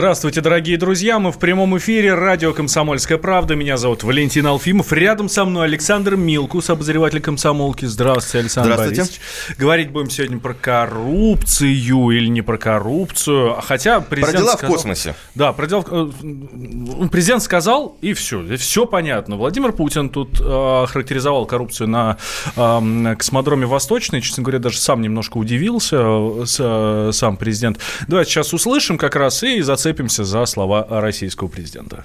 [0.00, 1.18] Здравствуйте, дорогие друзья.
[1.18, 2.14] Мы в прямом эфире.
[2.14, 3.54] Радио «Комсомольская правда».
[3.54, 4.94] Меня зовут Валентин Алфимов.
[4.94, 7.84] Рядом со мной Александр Милкус, обозреватель комсомолки.
[7.84, 9.02] Здравствуйте, Александр Здравствуйте.
[9.02, 9.58] Борисович.
[9.58, 13.56] Говорить будем сегодня про коррупцию или не про коррупцию.
[13.60, 14.70] Хотя президент Про дела сказал...
[14.70, 15.14] в космосе.
[15.34, 15.84] Да, про дела...
[15.90, 18.56] э, Президент сказал, и все.
[18.56, 19.36] Все понятно.
[19.36, 22.16] Владимир Путин тут э, характеризовал коррупцию на
[22.56, 24.22] э, космодроме Восточный.
[24.22, 27.80] Честно говоря, даже сам немножко удивился, э, э, сам президент.
[28.08, 32.04] Давайте сейчас услышим как раз и зацепимся за слова российского президента.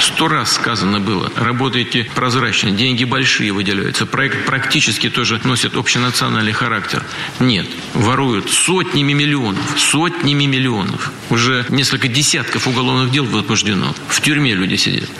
[0.00, 7.04] Сто раз сказано было, работайте прозрачно, деньги большие выделяются, проект практически тоже носит общенациональный характер.
[7.40, 11.10] Нет, воруют сотнями миллионов, сотнями миллионов.
[11.30, 13.94] Уже несколько десятков уголовных дел возбуждено.
[14.08, 15.10] В тюрьме люди сидят.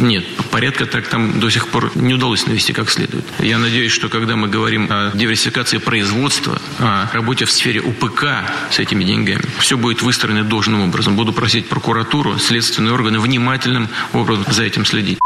[0.00, 3.24] Нет, порядка так там до сих пор не удалось навести как следует.
[3.38, 8.24] Я надеюсь, что когда мы говорим о диверсификации производства, о работе в сфере УПК
[8.70, 11.16] с этими деньгами, все будет выстроено должным образом.
[11.16, 15.18] Буду просить прокуратуру, следственные органы внимательным образом за этим следить.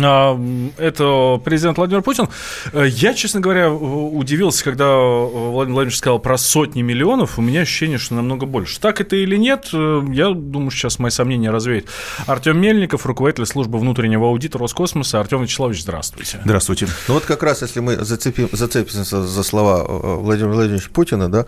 [0.00, 0.38] А,
[0.76, 2.28] Это президент Владимир Путин.
[2.72, 7.38] Э, Я, честно говоря, удивился, когда Владимир Владимирович сказал про сотни миллионов.
[7.38, 8.80] У меня ощущение, что намного больше.
[8.80, 11.88] Так это или нет, э, я думаю, сейчас мои сомнения развеет
[12.26, 15.20] Артем Мельников, руководитель службы внутреннего аудита Роскосмоса.
[15.20, 16.40] Артем Вячеславович, здравствуйте.
[16.44, 16.86] Здравствуйте.
[17.08, 21.46] Ну вот как раз, если мы зацепим, зацепимся за слова э, Владимира Владимировича Путина, да,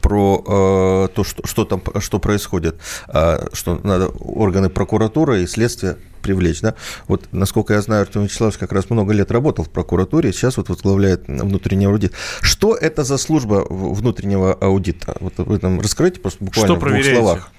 [0.00, 2.76] про э, то, что, что там, что происходит,
[3.08, 6.74] э, что надо органы прокуратуры и следствия привлечь, да.
[7.08, 10.68] Вот, насколько я знаю, Артем Вячеславович как раз много лет работал в прокуратуре, сейчас вот
[10.68, 12.12] возглавляет внутренний аудит.
[12.40, 15.16] Что это за служба внутреннего аудита?
[15.20, 17.20] Вот вы там раскройте просто буквально Что в двух проверяете?
[17.20, 17.50] словах.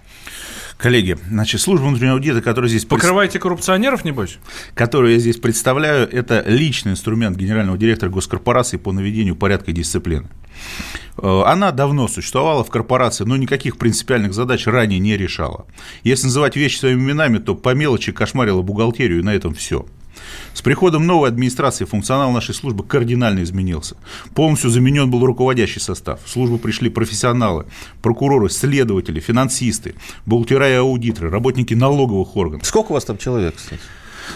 [0.84, 4.38] Коллеги, значит, служба внутреннего аудита, которая здесь, пред- Покрываете коррупционеров, небось?
[4.76, 10.28] которую я здесь представляю, это личный инструмент генерального директора госкорпорации по наведению порядка и дисциплины.
[11.18, 15.68] Э, Она давно существовала в корпорации, но никаких принципиальных задач ранее не решала.
[16.04, 19.86] Если называть вещи своими именами, то по мелочи кошмарила бухгалтерию, и на этом все.
[20.54, 23.96] С приходом новой администрации функционал нашей службы кардинально изменился.
[24.34, 26.20] Полностью заменен был руководящий состав.
[26.24, 27.66] В службу пришли профессионалы,
[28.02, 32.68] прокуроры, следователи, финансисты, бухгалтера и аудиторы, работники налоговых органов.
[32.68, 33.82] Сколько у вас там человек, кстати?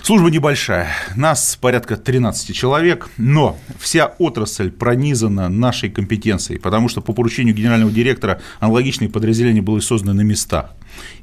[0.04, 7.14] Служба небольшая, нас порядка 13 человек, но вся отрасль пронизана нашей компетенцией, потому что по
[7.14, 10.72] поручению генерального директора аналогичные подразделения были созданы на местах.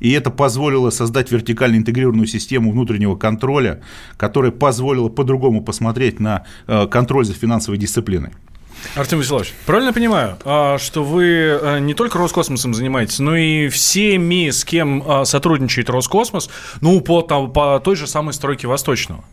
[0.01, 3.83] И это позволило создать вертикально интегрированную систему внутреннего контроля,
[4.17, 8.31] которая позволила по-другому посмотреть на э, контроль за финансовой дисциплиной.
[8.95, 14.51] Артем Вячеславович, правильно понимаю, а, что вы а, не только Роскосмосом занимаетесь, но и всеми,
[14.51, 16.51] с кем а, сотрудничает Роскосмос,
[16.81, 19.25] ну, по, там, по той же самой стройке Восточного?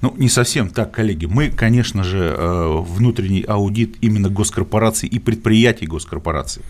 [0.00, 1.26] Ну, не совсем так, коллеги.
[1.26, 6.62] Мы, конечно же, э, внутренний аудит именно госкорпораций и предприятий госкорпораций.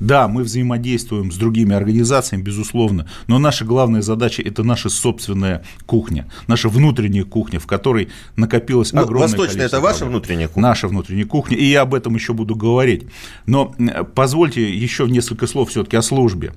[0.00, 6.26] Да, мы взаимодействуем с другими организациями, безусловно, но наша главная задача– это наша собственная кухня,
[6.46, 10.18] наша внутренняя кухня, в которой накопилось Ну, огромное Восточная– количество это ваша проблем.
[10.18, 10.62] внутренняя кухня?
[10.62, 13.04] Наша внутренняя кухня, и я об этом еще буду говорить.
[13.46, 13.74] Но
[14.14, 16.52] позвольте еще несколько слов все-таки о службе.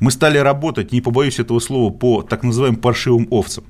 [0.00, 3.64] Мы стали работать, не побоюсь этого слова, по так называемым паршивым овцам.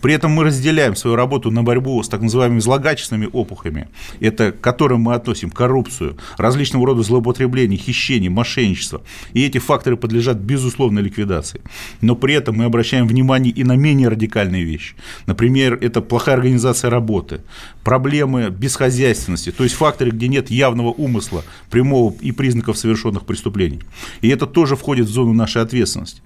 [0.00, 3.88] При этом мы разделяем свою работу на борьбу с так называемыми злогачественными опухами,
[4.20, 9.02] это к которым мы относим коррупцию, различного рода злоупотребления, хищение, мошенничество.
[9.32, 11.60] И эти факторы подлежат безусловной ликвидации.
[12.00, 14.94] Но при этом мы обращаем внимание и на менее радикальные вещи.
[15.26, 17.40] Например, это плохая организация работы,
[17.84, 23.80] проблемы бесхозяйственности, то есть факторы, где нет явного умысла, прямого и признаков совершенных преступлений.
[24.20, 26.20] И это тоже входит в зону нашей ответственности.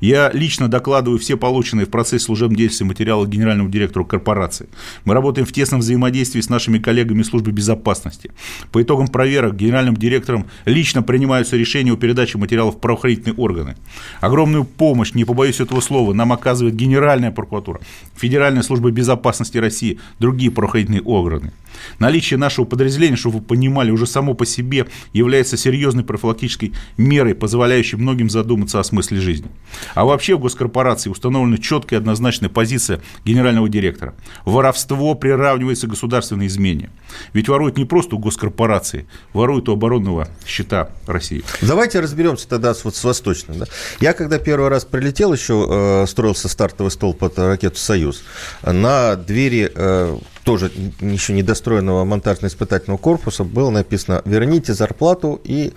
[0.00, 4.68] Я лично докладываю все полученные в процессе служебной деятельности материалы генеральному директору корпорации.
[5.04, 8.30] Мы работаем в тесном взаимодействии с нашими коллегами службы безопасности.
[8.72, 13.76] По итогам проверок генеральным директором лично принимаются решения о передаче материалов в правоохранительные органы.
[14.20, 17.80] Огромную помощь, не побоюсь этого слова, нам оказывает Генеральная прокуратура,
[18.16, 21.52] Федеральная служба безопасности России, другие правоохранительные органы.
[21.98, 27.96] Наличие нашего подразделения, чтобы вы понимали, уже само по себе является серьезной профилактической мерой, позволяющей
[27.96, 29.48] многим задуматься о смысле жизни.
[29.94, 32.85] А вообще в госкорпорации установлена четкая и однозначная позиция
[33.24, 34.14] генерального директора.
[34.44, 36.90] Воровство приравнивается к государственной измене.
[37.32, 41.44] Ведь воруют не просто у госкорпорации, воруют у оборонного счета России.
[41.62, 43.58] Давайте разберемся тогда с, вот, с Восточным.
[43.58, 43.66] Да?
[44.00, 48.22] Я когда первый раз прилетел, еще э, строился стартовый стол под ракету «Союз»,
[48.62, 50.70] на двери э, тоже
[51.00, 55.72] еще недостроенного монтажно-испытательного корпуса было написано «Верните зарплату» и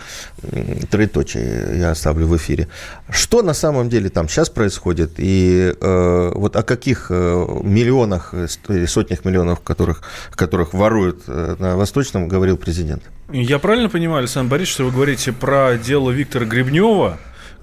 [0.91, 2.67] троеточие я оставлю в эфире.
[3.09, 8.45] Что на самом деле там сейчас происходит и э, вот о каких э, миллионах э,
[8.69, 10.03] или сотнях миллионов, которых,
[10.35, 13.01] которых воруют э, на Восточном, говорил президент?
[13.31, 17.17] Я правильно понимаю, Александр Борисович, что вы говорите про дело Виктора Гребнева,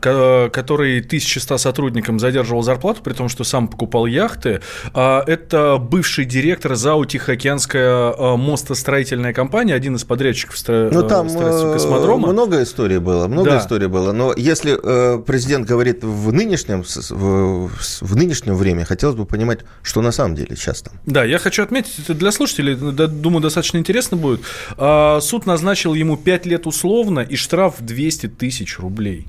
[0.06, 4.61] который 1100 сотрудникам задерживал зарплату, при том, что сам покупал яхты.
[4.94, 12.32] А, это бывший директор ЗАО «Тихоокеанская а, мостостроительная компания», один из подрядчиков ну, там космодрома.
[12.32, 13.58] много историй было, много да.
[13.58, 14.12] историй было.
[14.12, 17.70] Но если э, президент говорит в нынешнем, в,
[18.00, 20.94] в нынешнем время, хотелось бы понимать, что на самом деле сейчас там.
[21.05, 24.41] Да, я хочу отметить, это для слушателей, думаю, достаточно интересно будет.
[24.76, 29.26] Суд назначил ему 5 лет условно и штраф в 200 тысяч рублей.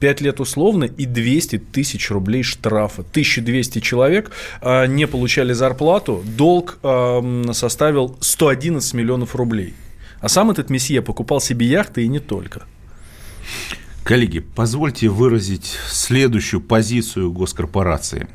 [0.00, 3.02] 5 лет условно и 200 тысяч рублей штрафа.
[3.02, 9.74] 1200 человек э, не получали зарплату, долг э, составил 111 миллионов рублей.
[10.20, 12.62] А сам этот месье покупал себе яхты и не только.
[14.04, 18.28] Коллеги, позвольте выразить следующую позицию госкорпорации.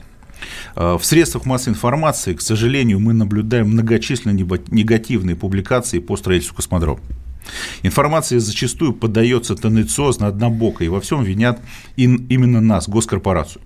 [0.75, 7.01] А, в средствах массовой информации, к сожалению, мы наблюдаем многочисленные негативные публикации по строительству космодрома.
[7.83, 11.59] Информация зачастую подается тенденциозно, однобоко, и во всем винят
[11.95, 13.61] именно нас, госкорпорацию.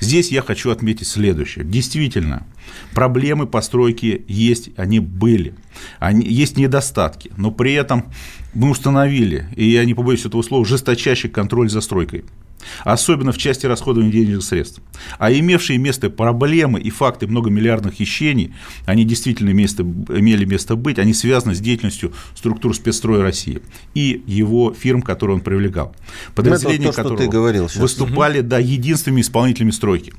[0.00, 1.64] Здесь я хочу отметить следующее.
[1.64, 2.46] Действительно,
[2.94, 5.54] проблемы постройки есть, они были.
[5.98, 8.12] Они, есть недостатки, но при этом
[8.54, 12.24] мы установили, и я не побоюсь этого слова, жесточайший контроль за стройкой
[12.84, 14.80] особенно в части расходования денежных средств.
[15.18, 18.54] А имевшие место проблемы и факты многомиллиардных хищений,
[18.86, 23.62] они действительно место, имели место быть, они связаны с деятельностью структур спецстроя России
[23.94, 25.94] и его фирм, которые он привлекал.
[26.34, 28.48] Подразделения, то, которые говорил выступали угу.
[28.48, 30.12] да, единственными исполнителями стройки.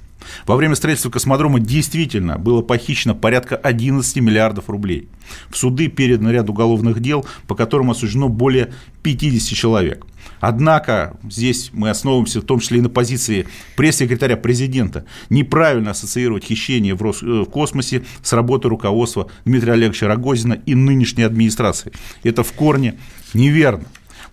[0.45, 5.07] Во время строительства космодрома действительно было похищено порядка 11 миллиардов рублей.
[5.49, 10.05] В суды передано ряд уголовных дел, по которым осуждено более 50 человек.
[10.39, 16.95] Однако здесь мы основываемся в том числе и на позиции пресс-секретаря президента неправильно ассоциировать хищение
[16.95, 17.23] в, Рос...
[17.23, 21.91] Э, в космосе с работой руководства Дмитрия Олеговича Рогозина и нынешней администрации.
[22.23, 22.95] Это в корне
[23.33, 23.85] неверно.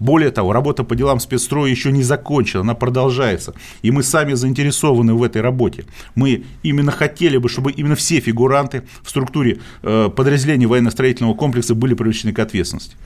[0.03, 3.55] Более того, работа по делам спецстроя еще не закончена, она продолжается.
[3.83, 5.85] И мы сами заинтересованы в этой работе.
[6.17, 11.95] Мы именно хотели бы, чтобы именно все фигуранты в структуре э, подразделений военно-строительного комплекса были
[11.95, 12.97] привлечены к ответственности.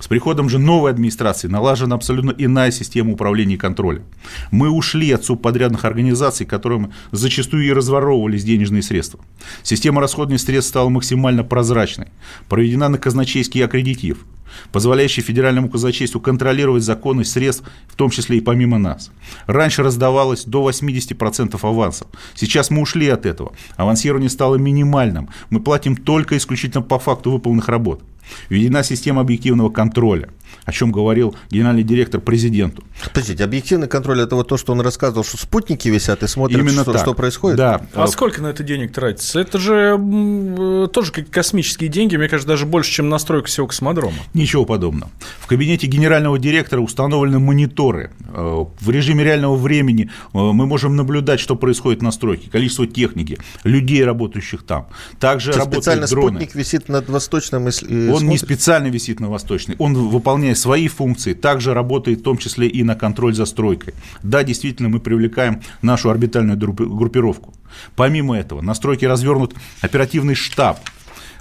[0.00, 4.02] С приходом же новой администрации налажена абсолютно иная система управления и контроля.
[4.50, 9.20] Мы ушли от субподрядных организаций, которым зачастую и разворовывались денежные средства.
[9.62, 12.08] Система расходных средств стала максимально прозрачной.
[12.48, 14.26] Проведена на казначейский аккредитив
[14.72, 19.10] позволяющий федеральному казначейству контролировать законность средств, в том числе и помимо нас.
[19.46, 22.08] Раньше раздавалось до 80% авансов.
[22.34, 23.52] Сейчас мы ушли от этого.
[23.76, 25.28] Авансирование стало минимальным.
[25.50, 28.02] Мы платим только исключительно по факту выполненных работ.
[28.48, 30.28] Введена система объективного контроля–
[30.64, 32.84] о чем говорил генеральный директор президенту.
[33.04, 36.82] Подождите, объективный контроль это вот то, что он рассказывал, что спутники висят и смотрят, Именно
[36.82, 37.02] что, так.
[37.02, 37.56] что происходит?
[37.56, 37.82] Да.
[37.94, 39.40] А сколько на это денег тратится?
[39.40, 44.16] Это же тоже как космические деньги, мне кажется, даже больше, чем настройка всего космодрома.
[44.34, 45.10] Ничего подобного.
[45.40, 48.10] В кабинете генерального директора установлены мониторы.
[48.28, 53.38] Э, в режиме реального времени э, мы можем наблюдать, что происходит на стройке, количество техники,
[53.64, 54.88] людей, работающих там.
[55.18, 56.28] Также работают специально дроны.
[56.28, 58.28] спутник висит над восточным и Он смотрит?
[58.28, 62.68] не специально висит на восточный, он выполняет выполняя свои функции, также работает в том числе
[62.68, 63.94] и на контроль за стройкой.
[64.22, 67.54] Да, действительно, мы привлекаем нашу орбитальную группировку.
[67.96, 70.78] Помимо этого, на стройке развернут оперативный штаб,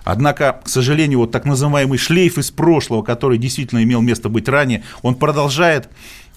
[0.06, 4.82] Однако, к сожалению, вот так называемый шлейф из прошлого, который действительно имел место быть ранее,
[5.04, 5.90] он продолжает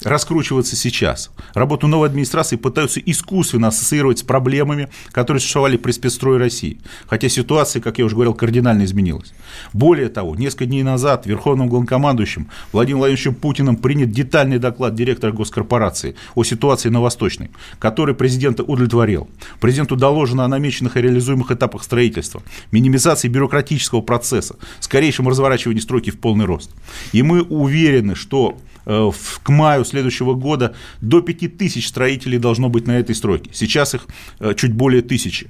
[0.05, 1.31] раскручиваться сейчас.
[1.53, 6.79] Работу новой администрации пытаются искусственно ассоциировать с проблемами, которые существовали при спецстрое России.
[7.07, 9.33] Хотя ситуация, как я уже говорил, кардинально изменилась.
[9.73, 16.15] Более того, несколько дней назад Верховным главнокомандующим Владимиром Владимировичем Путиным принят детальный доклад директора госкорпорации
[16.35, 19.29] о ситуации на Восточной, который президента удовлетворил.
[19.59, 22.41] Президенту доложено о намеченных и реализуемых этапах строительства,
[22.71, 26.71] минимизации бюрократического процесса, скорейшем разворачивании стройки в полный рост.
[27.11, 33.15] И мы уверены, что к маю следующего года до 5000 строителей должно быть на этой
[33.15, 33.51] стройке.
[33.53, 34.07] Сейчас их
[34.39, 35.49] э, чуть более тысячи.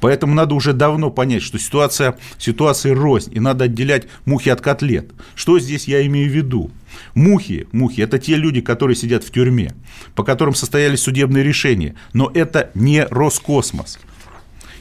[0.00, 5.10] Поэтому надо уже давно понять, что ситуация, ситуация рознь, и надо отделять мухи от котлет.
[5.34, 6.70] Что здесь я имею в виду?
[7.14, 9.74] Мухи, мухи– это те люди, которые сидят в тюрьме,
[10.14, 13.98] по которым состоялись судебные решения, но это не Роскосмос.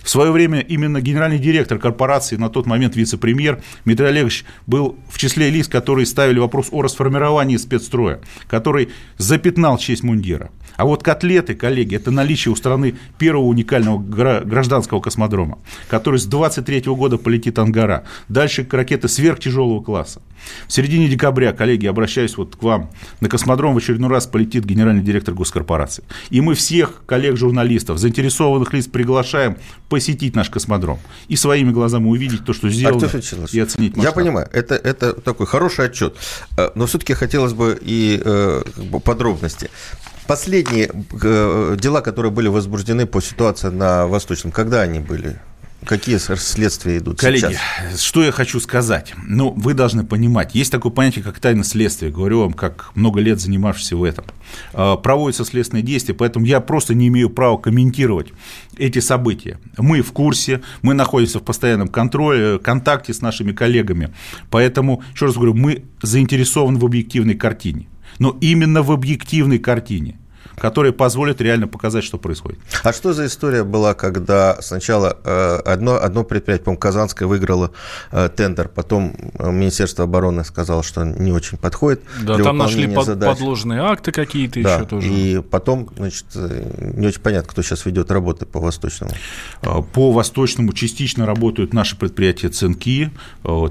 [0.08, 5.18] В свое время именно генеральный директор корпорации, на тот момент вице-премьер Дмитрий Олегович был в
[5.18, 8.88] числе лиц, которые ставили вопрос о расформировании спецстроя, который
[9.18, 10.50] запятнал честь мундира.
[10.78, 15.58] А вот котлеты, коллеги, это наличие у страны первого уникального гражданского космодрома,
[15.90, 18.06] который с 23 года полетит Ангара.
[18.30, 20.22] Дальше ракеты сверхтяжелого класса.
[20.68, 22.92] В середине декабря, коллеги, обращаюсь вот к вам,
[23.22, 26.04] на космодром в очередной раз полетит генеральный директор госкорпорации.
[26.30, 29.58] И мы всех коллег-журналистов, заинтересованных лиц приглашаем
[29.90, 33.10] посетить наш космодром и своими глазами увидеть то, что сделано,
[33.52, 34.16] и оценить масштаб.
[34.16, 36.16] Я понимаю, это, это такой хороший отчет,
[36.58, 38.64] э, но все-таки хотелось бы и э,
[39.04, 39.70] подробности.
[40.28, 40.92] Последние
[41.24, 45.40] э, дела, которые были возбуждены по ситуации на Восточном, когда они были?
[45.86, 48.02] Какие следствия идут Коллеги, сейчас?
[48.02, 49.14] что я хочу сказать?
[49.26, 52.10] Ну, вы должны понимать, есть такое понятие, как тайна следствия.
[52.10, 54.26] Говорю вам, как много лет занимавшийся в этом.
[54.74, 58.34] А, проводятся следственные действия, поэтому я просто не имею права комментировать
[58.78, 59.60] эти события.
[59.78, 64.14] Мы в курсе, мы находимся в постоянном контроле, контакте с нашими коллегами.
[64.50, 67.88] Поэтому, еще раз говорю, мы заинтересованы в объективной картине.
[68.20, 70.20] Но именно в объективной картине–
[70.58, 72.60] которые позволят реально показать, что происходит.
[72.84, 77.72] А что за история была, когда сначала э, одно, одно предприятие, по-моему, Казанское выиграло
[78.12, 82.88] э, тендер, потом э, Министерство обороны сказало, что не очень подходит Да, для там нашли
[82.88, 83.38] под, задач.
[83.38, 85.08] подложные акты какие-то да, еще тоже.
[85.08, 89.12] И потом, значит, не очень понятно, кто сейчас ведет работы по Восточному.
[89.62, 93.12] По Восточному частично работают наши предприятия ЦНКИ,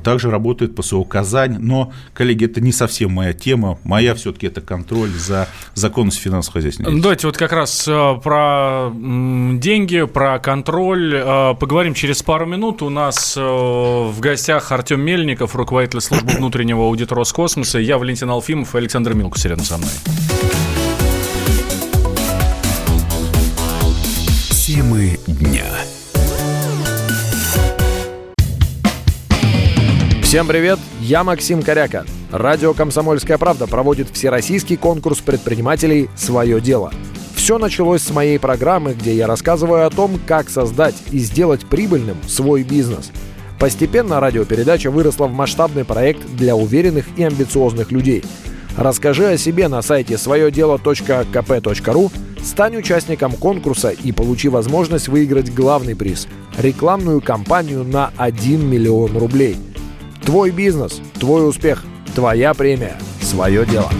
[0.04, 5.10] также работает ПСО «Казань», но, коллеги, это не совсем моя тема, моя все-таки это контроль
[5.10, 11.54] за законностью финансового хозяйства здесь Давайте вот как раз э, про деньги, про контроль э,
[11.58, 12.82] поговорим через пару минут.
[12.82, 17.78] У нас э, в гостях Артем Мельников, руководитель службы внутреннего аудита Роскосмоса.
[17.78, 19.90] Я Валентин Алфимов и Александр Милкус рядом со мной.
[24.50, 25.64] Темы дня.
[30.22, 32.04] Всем привет, я Максим Коряка.
[32.32, 36.92] Радио «Комсомольская правда» проводит всероссийский конкурс предпринимателей «Свое дело».
[37.36, 42.16] Все началось с моей программы, где я рассказываю о том, как создать и сделать прибыльным
[42.26, 43.12] свой бизнес.
[43.60, 48.24] Постепенно радиопередача выросла в масштабный проект для уверенных и амбициозных людей.
[48.76, 52.10] Расскажи о себе на сайте своедело.кп.ру,
[52.42, 56.26] стань участником конкурса и получи возможность выиграть главный приз–
[56.58, 59.56] рекламную кампанию на 1 миллион рублей.
[60.22, 61.84] Твой бизнес, твой успех–
[62.16, 62.96] Твоя премия.
[63.20, 63.90] Свое дело.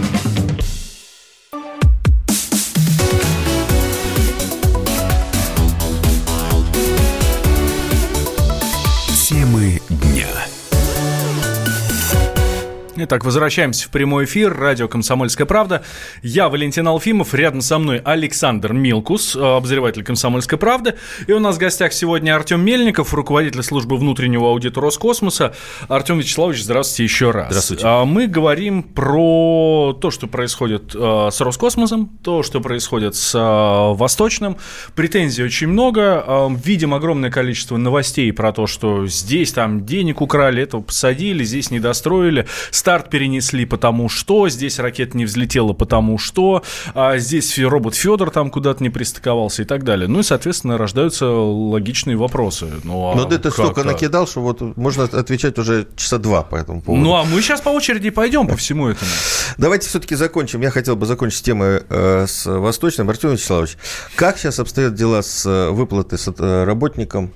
[12.99, 14.57] Итак, возвращаемся в прямой эфир.
[14.57, 15.83] Радио «Комсомольская правда».
[16.23, 17.35] Я Валентин Алфимов.
[17.35, 20.95] Рядом со мной Александр Милкус, обозреватель «Комсомольской правды».
[21.26, 25.55] И у нас в гостях сегодня Артем Мельников, руководитель службы внутреннего аудита Роскосмоса.
[25.88, 27.49] Артем Вячеславович, здравствуйте еще раз.
[27.49, 27.83] Здравствуйте.
[27.87, 33.93] А мы говорим про то, что происходит а, с Роскосмосом, то, что происходит с а,
[33.93, 34.57] Восточным.
[34.95, 36.50] Претензий очень много.
[36.65, 41.79] Видим огромное количество новостей про то, что здесь там денег украли, этого посадили, здесь не
[41.79, 42.47] достроили
[42.87, 46.62] старт перенесли, потому что, здесь ракета не взлетела, потому что,
[46.95, 50.07] а здесь робот Федор там куда-то не пристыковался и так далее.
[50.07, 52.69] Ну и, соответственно, рождаются логичные вопросы.
[52.85, 56.81] Ну, а Но ты столько накидал, что вот можно отвечать уже часа два по этому
[56.81, 57.02] поводу.
[57.02, 59.11] Ну, а мы сейчас по очереди пойдем по всему этому.
[59.59, 60.61] Давайте все-таки закончим.
[60.61, 63.11] Я хотел бы закончить темы э, с Восточным.
[63.11, 63.78] Артем Вячеславович,
[64.14, 67.33] как сейчас обстоят дела с э, выплатой с э, работникам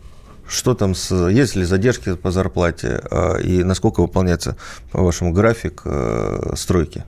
[0.51, 4.57] что там, с, есть ли задержки по зарплате а, и насколько выполняется,
[4.91, 7.05] по вашему, график э, стройки?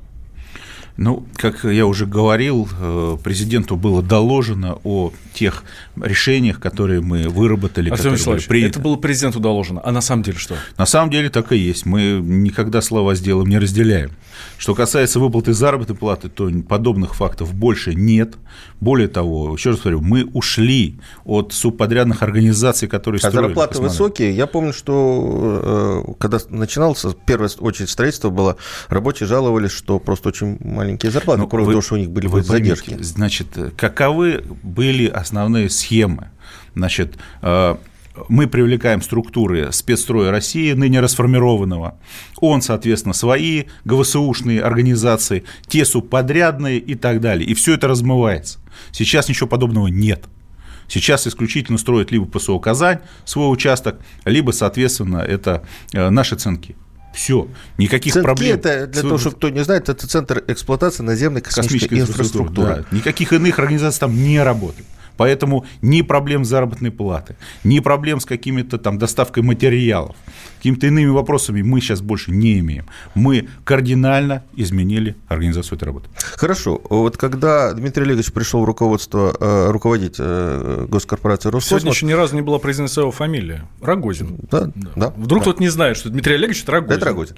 [0.97, 5.65] Ну, как я уже говорил, э, президенту было доложено о тех
[5.97, 8.71] решениях, которые мы выработали, Артем которые были приняты.
[8.71, 10.57] Это было президенту доложено, а на самом деле что?
[10.77, 11.87] На самом деле так и есть.
[11.87, 14.11] Мы никогда слова с делом не разделяем.
[14.59, 18.35] Что касается выплаты заработной платы, то подобных фактов больше нет.
[18.81, 23.39] Более того, еще раз говорю, мы ушли от субподрядных организаций, которые а строили.
[23.39, 23.99] А зарплаты космонавт.
[23.99, 24.35] высокие.
[24.35, 28.57] Я помню, что э, когда начиналось, первая очередь строительства было,
[28.89, 32.27] рабочие жаловались, что просто очень маленькие зарплаты, ну, кроме вы, того, что у них были
[32.27, 32.91] вы задержки.
[32.91, 36.31] Поймите, значит, каковы были основные схемы?
[36.75, 37.77] Значит, э,
[38.29, 41.99] мы привлекаем структуры спецстроя России, ныне расформированного.
[42.41, 47.49] Он, соответственно, свои ГВСУшные организации, те субподрядные и так далее.
[47.49, 48.59] И все это размывается.
[48.91, 50.25] Сейчас ничего подобного нет.
[50.89, 55.63] Сейчас исключительно строит либо ПСО «Казань» свой участок, либо, соответственно, это
[55.95, 56.77] э, наши ценки.
[57.13, 57.47] Все,
[57.79, 58.59] никаких Центки проблем.
[58.59, 62.87] это, для того, чтобы кто не знает, это центр эксплуатации наземной космической, космической инфраструктуры.
[62.91, 62.97] Да.
[62.97, 64.87] Никаких иных организаций там не работает.
[65.17, 70.17] Поэтому ни проблем с заработной платы, ни проблем с какими-то там доставкой материалов,
[70.59, 72.87] какими-то иными вопросами мы сейчас больше не имеем.
[73.15, 76.09] Мы кардинально изменили организацию этой работы.
[76.17, 76.81] Хорошо.
[76.89, 81.69] Вот когда Дмитрий Олегович пришел в руководство, э, руководить э, госкорпорации Роскосмос...
[81.69, 83.69] Сегодня еще ни разу не была произнесена его фамилия.
[83.81, 84.39] Рогозин.
[84.51, 84.91] Да, да.
[84.97, 85.51] да Вдруг да.
[85.51, 86.97] кто-то не знает, что Дмитрий Олегович это Рогозин.
[86.97, 87.37] Это Рогозин.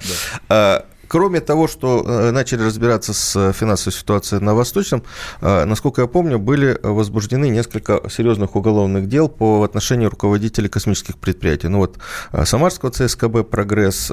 [0.49, 0.85] Да.
[1.07, 5.03] Кроме того, что э, начали разбираться с финансовой ситуацией на Восточном,
[5.41, 11.67] э, насколько я помню, были возбуждены несколько серьезных уголовных дел по отношению руководителей космических предприятий.
[11.67, 11.97] Ну вот
[12.31, 14.11] э, Самарского ЦСКБ «Прогресс»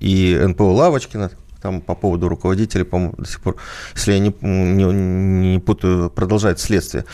[0.00, 1.30] и НПО «Лавочкина»,
[1.62, 3.56] там по поводу руководителей, по-моему, до сих пор,
[3.94, 7.04] если я не, не, не путаю, продолжает следствие.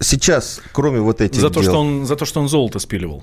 [0.00, 1.70] Сейчас, кроме вот этих за то, дел...
[1.70, 3.22] Что он, за то, что он золото спиливал.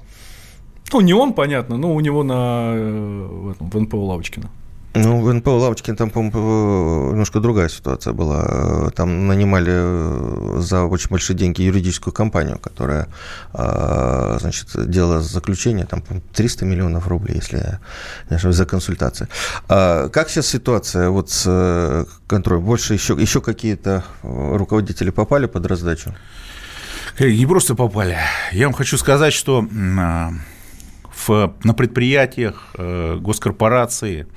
[0.92, 4.50] Ну, не он, понятно, но у него на, э, в, этом, в НПО Лавочкина.
[4.96, 8.92] Ну, в НПО Лавочкин там, по-моему, немножко другая ситуация была.
[8.92, 13.08] Там нанимали э, за очень большие деньги юридическую компанию, которая,
[13.54, 17.80] э, значит, делала заключение, там, 300 миллионов рублей, если я
[18.30, 19.28] не ошибаюсь, за консультации.
[19.68, 22.64] А как сейчас ситуация вот с контролем?
[22.64, 26.14] Больше еще, еще какие-то руководители попали под раздачу?
[27.20, 28.18] Не просто попали.
[28.52, 29.66] Я вам хочу сказать, что
[31.28, 34.28] в, на предприятиях, э, госкорпорации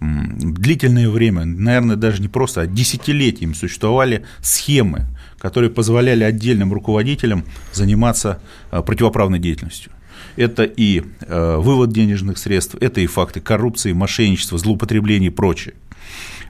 [0.00, 5.06] длительное время, наверное, даже не просто, а десятилетиями существовали схемы,
[5.38, 9.92] которые позволяли отдельным руководителям заниматься э, противоправной деятельностью.
[10.36, 15.74] Это и э, вывод денежных средств, это и факты коррупции, мошенничества, злоупотребления и прочее.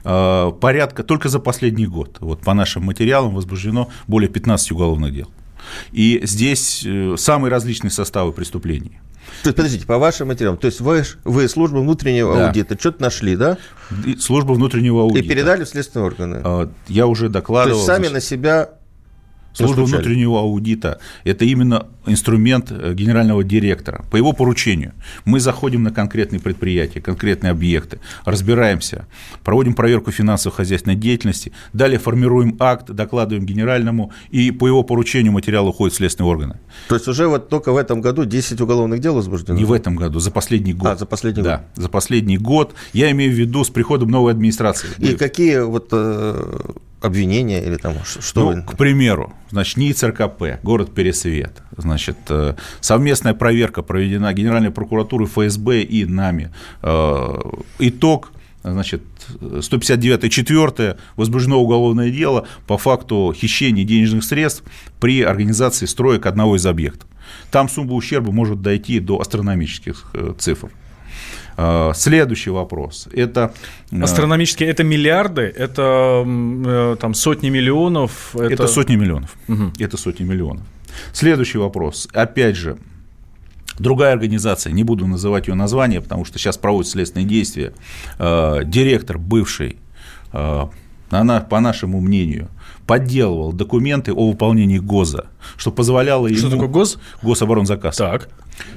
[0.03, 5.29] Порядка только за последний год, вот по нашим материалам возбуждено более 15 уголовных дел.
[5.93, 6.85] И здесь
[7.15, 8.99] самые различные составы преступлений.
[9.41, 12.47] То есть, подождите, по вашим материалам, то есть вы, вы служба внутреннего да.
[12.47, 13.57] аудита что-то нашли, да?
[14.19, 15.25] Служба внутреннего аудита.
[15.25, 16.41] И передали в следственные органы.
[16.43, 17.79] А, я уже докладывал.
[17.79, 18.69] То есть сами на себя
[19.53, 24.03] Служба внутреннего аудита– это именно инструмент э, генерального директора.
[24.11, 24.93] По его поручению
[25.25, 29.07] мы заходим на конкретные предприятия, конкретные объекты, разбираемся,
[29.43, 35.93] проводим проверку финансово-хозяйственной деятельности, далее формируем акт, докладываем генеральному, и по его поручению материал уходит
[35.93, 36.59] в следственные органы.
[36.89, 39.57] То есть уже вот только в этом году 10 уголовных дел возбуждено?
[39.57, 40.89] Не в этом году, за последний год.
[40.91, 41.83] А, за последний да, год.
[41.83, 42.73] за последний год.
[42.93, 44.89] Я имею в виду с приходом новой администрации.
[44.99, 46.59] И какие вот э,
[47.01, 48.51] обвинения или там что?
[48.51, 55.27] Ну, к примеру, значит, НИИ РКП, город Пересвет, значит, э, совместная проверка проведена Генеральной прокуратурой
[55.27, 56.51] ФСБ и нами.
[56.81, 57.35] Э,
[57.77, 58.31] итог
[58.63, 59.03] значит,
[59.61, 64.63] 159 4 возбуждено уголовное дело по факту хищения денежных средств
[64.99, 67.07] при организации строек одного из объектов.
[67.51, 70.71] Там сумма ущерба может дойти до астрономических э, цифр.
[71.57, 73.07] А, следующий вопрос.
[73.11, 73.53] Это...
[73.91, 78.35] Э, Астрономические, это миллиарды, это э, там сотни миллионов?
[78.35, 79.35] Это, это сотни миллионов.
[79.47, 79.73] Угу.
[79.79, 80.63] Это сотни миллионов.
[81.11, 82.07] Следующий вопрос.
[82.13, 82.77] Опять же,
[83.79, 87.73] Другая организация, не буду называть ее название, потому что сейчас проводят следственные действия,
[88.19, 89.77] э, директор бывший,
[91.09, 92.49] она, по нашему мнению,
[92.85, 95.25] подделывал документы о выполнении ГОЗа,
[95.57, 96.37] что позволяло ему...
[96.37, 96.99] Что такое ГОЗ?
[97.21, 97.97] Гособоронзаказ.
[97.97, 98.29] Так.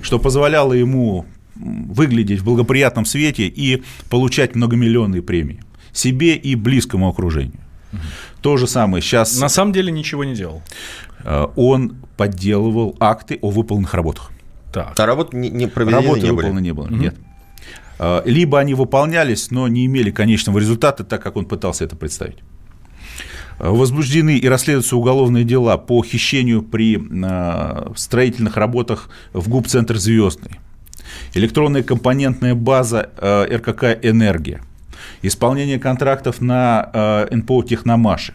[0.02, 1.26] Что позволяло ему
[1.58, 5.60] выглядеть в благоприятном свете и получать многомиллионные премии
[5.96, 7.60] себе и близкому окружению.
[7.92, 8.00] Угу.
[8.42, 9.40] То же самое сейчас.
[9.40, 10.62] На самом деле ничего не делал.
[11.24, 14.30] Э, он подделывал акты о выполненных работах.
[14.72, 14.98] Так.
[14.98, 16.84] А работы не, не проведены Работы не выполнены не было.
[16.84, 16.94] Угу.
[16.94, 17.16] Нет.
[17.98, 22.38] Э, либо они выполнялись, но не имели конечного результата, так как он пытался это представить.
[23.58, 27.00] Э, возбуждены и расследуются уголовные дела по хищению при
[27.96, 30.60] строительных работах в ГУП-центр «Звездный»,
[31.34, 34.62] электронная компонентная база э, РКК «Энергия»,
[35.22, 36.90] исполнение контрактов на
[37.30, 38.34] э, НПО «Техномаши».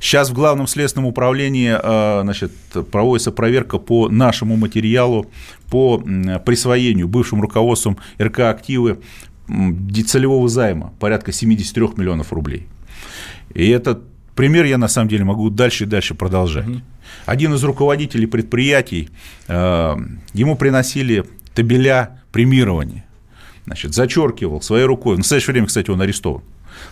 [0.00, 2.52] Сейчас в Главном следственном управлении э, значит,
[2.90, 5.30] проводится проверка по нашему материалу
[5.68, 9.00] по присвоению бывшим руководством РК «Активы»
[10.06, 12.66] целевого займа порядка 73 миллионов рублей.
[13.52, 14.02] И этот
[14.34, 16.66] пример я на самом деле могу дальше и дальше продолжать.
[17.26, 19.10] Один из руководителей предприятий,
[19.48, 21.24] ему приносили
[21.60, 23.04] табеля премирования.
[23.66, 26.40] Значит, зачеркивал своей рукой, в настоящее время, кстати, он арестован,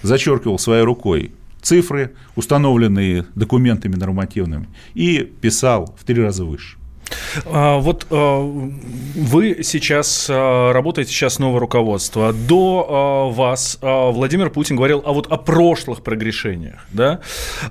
[0.03, 6.77] зачеркивал своей рукой цифры, установленные документами нормативными, и писал в три раза выше.
[7.47, 12.35] А, вот а, вы сейчас а, работаете сейчас новое руководство.
[12.35, 17.21] До вас Владимир Путин говорил а вот о прошлых прогрешениях, да?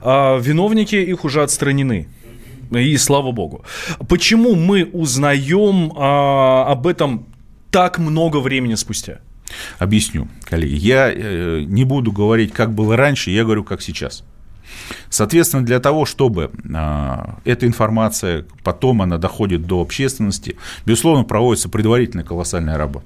[0.02, 2.08] Виновники их уже отстранены.
[2.72, 3.64] И слава богу.
[4.08, 7.26] Почему мы узнаем а, об этом
[7.72, 9.20] так много времени спустя?
[9.80, 10.76] Объясню, коллеги.
[10.76, 14.24] Я э, не буду говорить, как было раньше, я говорю, как сейчас.
[15.10, 22.26] Соответственно, для того, чтобы а, эта информация, потом она доходит до общественности, безусловно, проводится предварительная
[22.26, 23.06] колоссальная работа.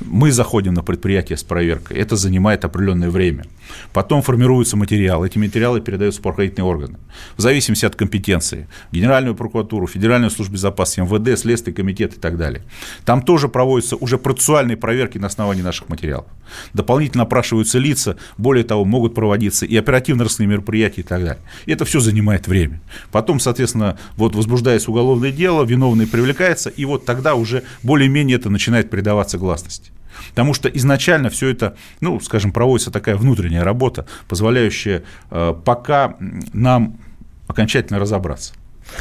[0.00, 3.44] Мы заходим на предприятие с проверкой, это занимает определенное время.
[3.92, 6.98] Потом формируются материалы, эти материалы передаются в правоохранительные органы.
[7.36, 8.68] В зависимости от компетенции.
[8.92, 12.62] Генеральную прокуратуру, Федеральную службу безопасности, МВД, Следственный комитет и так далее.
[13.04, 16.26] Там тоже проводятся уже процессуальные проверки на основании наших материалов.
[16.74, 21.42] Дополнительно опрашиваются лица, более того, могут проводиться и оперативно-розыскные мероприятия и так далее.
[21.66, 22.80] И это все занимает время.
[23.12, 28.90] Потом, соответственно, вот возбуждается уголовное дело, виновный привлекается, и вот тогда уже более-менее это начинает
[28.90, 29.92] передаваться гласности.
[30.30, 36.16] Потому что изначально все это, ну, скажем, проводится такая внутренняя работа, позволяющая э, пока
[36.52, 36.98] нам
[37.46, 38.54] окончательно разобраться.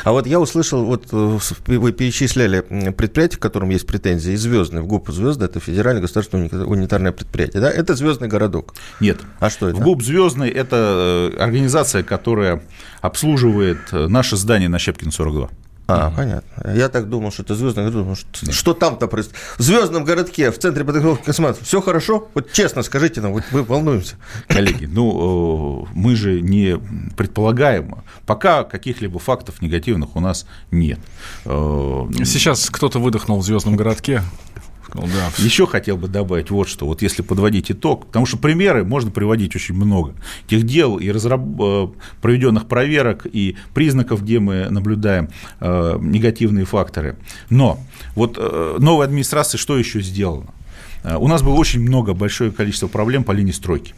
[0.03, 4.81] А вот я услышал, вот э, вы перечисляли предприятия, к которым есть претензии, и Звездный,
[4.81, 7.71] в ГУП Звездный, это федеральное государственное унитарное предприятие, да?
[7.71, 8.75] Это Звездный городок.
[8.99, 9.17] Нет.
[9.39, 9.77] А что это?
[9.77, 12.61] В ГУП Звездный это э, организация, которая
[13.01, 15.49] обслуживает наше здание на Щепкин 42.
[15.89, 16.71] А, понятно.
[16.71, 18.03] Я так думал, что это звездный городок.
[18.03, 19.39] Думал, что, что там-то происходит?
[19.57, 22.29] В звездном городке, в центре подготовки космонавтов, все хорошо?
[22.35, 24.15] Вот честно скажите нам, вот мы волнуемся.
[24.47, 26.79] Коллеги, ну, э, мы же не
[27.17, 27.95] предполагаем.
[28.27, 30.99] Пока каких-либо фактов негативных у нас нет.
[31.45, 34.21] Э, Сейчас кто-то выдохнул в звездном городке.
[34.95, 35.43] Ну, да.
[35.43, 36.85] Еще хотел бы добавить вот что.
[36.85, 40.13] Вот если подводить итог, потому что примеры можно приводить очень много.
[40.47, 41.41] Тех дел и разраб...
[41.59, 41.87] Э,
[42.21, 47.17] проведенных проверок, и признаков, где мы наблюдаем э, негативные факторы.
[47.49, 47.79] Но
[48.15, 50.47] вот э, новая администрация что еще сделала?
[51.03, 53.93] Э, у нас было очень много, большое количество проблем по линии стройки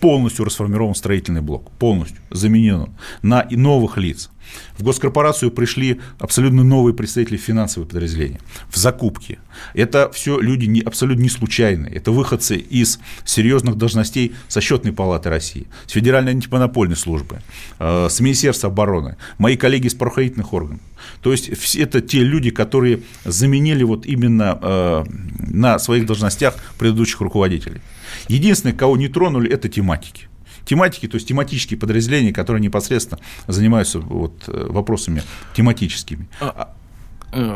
[0.00, 2.90] полностью расформирован строительный блок, полностью заменен
[3.22, 4.30] на новых лиц.
[4.78, 9.38] В госкорпорацию пришли абсолютно новые представители финансовых подразделений в закупки.
[9.74, 11.94] Это все люди не, абсолютно не случайные.
[11.94, 17.40] Это выходцы из серьезных должностей со счетной палаты России, с Федеральной антимонопольной службы,
[17.78, 20.80] э, с Министерства обороны, мои коллеги из правоохранительных органов.
[21.22, 25.04] То есть это те люди, которые заменили вот именно э,
[25.38, 27.80] на своих должностях предыдущих руководителей.
[28.28, 30.28] Единственное, кого не тронули, это тематики
[30.66, 35.22] тематики, то есть тематические подразделения, которые непосредственно занимаются вот э, вопросами
[35.54, 36.28] тематическими.
[36.40, 36.75] А, Э,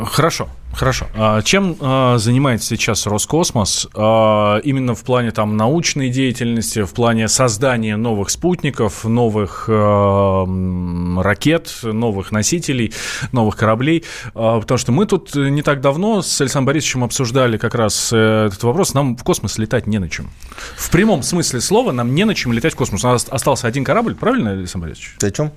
[0.07, 1.07] хорошо, хорошо.
[1.14, 7.29] А чем а, занимается сейчас Роскосмос а, именно в плане там научной деятельности, в плане
[7.29, 12.93] создания новых спутников, новых ракет, новых носителей,
[13.33, 14.05] новых кораблей?
[14.35, 18.62] Потому что мы тут не так давно с Александром Борисовичем обсуждали как раз э, этот
[18.62, 18.95] вопрос.
[18.95, 20.31] Нам в космос летать не на чем.
[20.77, 23.05] В прямом смысле слова нам не на чем летать в космос.
[23.05, 25.16] У нас остался один корабль, правильно, Александр Борисович?
[25.21, 25.53] О чем?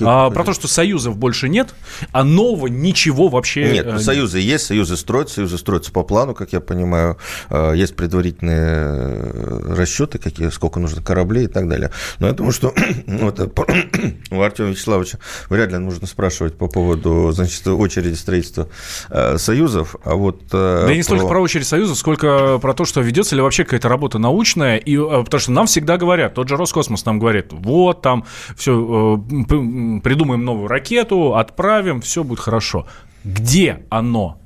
[0.00, 1.74] А, про то, что союзов больше нет,
[2.12, 3.86] а нового ничего вообще нет.
[3.86, 7.18] Ну, союзы есть, союзы строятся, союзы строятся по плану, как я понимаю.
[7.50, 11.90] А, есть предварительные э, расчеты, какие, сколько нужно кораблей и так далее.
[12.18, 12.72] Но я думаю, что
[13.06, 13.48] вот, э,
[14.30, 18.68] у Артема Вячеславовича вряд ли нужно спрашивать по поводу значит, очереди строительства
[19.10, 19.96] э, союзов.
[20.04, 20.94] А вот, да про...
[20.94, 24.76] не столько про очередь союзов, сколько про то, что ведется ли вообще какая-то работа научная.
[24.76, 28.24] И, потому что нам всегда говорят, тот же Роскосмос нам говорит, вот там
[28.56, 29.22] все
[30.02, 32.86] придумаем новую ракету, отправим, все будет хорошо.
[33.24, 34.38] Где оно?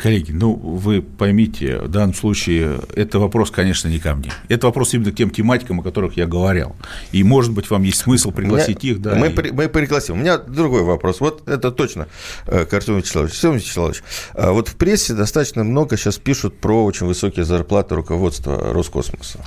[0.00, 4.32] Коллеги, ну вы поймите, в данном случае это вопрос, конечно, не ко мне.
[4.48, 6.74] Это вопрос именно к тем тематикам, о которых я говорил.
[7.12, 9.02] И, может быть, вам есть смысл пригласить меня, их.
[9.02, 9.30] Да, мы, и...
[9.30, 10.14] при, мы пригласим.
[10.14, 11.20] У меня другой вопрос.
[11.20, 12.08] Вот это точно,
[12.46, 13.34] э, к Артему Вячеславовичу.
[13.34, 18.72] Артем Вячеславович, э, вот в прессе достаточно много сейчас пишут про очень высокие зарплаты руководства
[18.72, 19.44] Роскосмоса